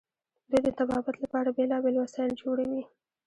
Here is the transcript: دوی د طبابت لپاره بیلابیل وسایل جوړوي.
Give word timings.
دوی 0.49 0.61
د 0.65 0.69
طبابت 0.79 1.15
لپاره 1.23 1.55
بیلابیل 1.57 1.95
وسایل 1.99 2.31
جوړوي. 2.43 2.81